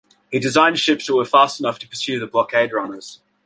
[0.31, 3.21] He designed ships that were fast enough to pursue the blockade runners.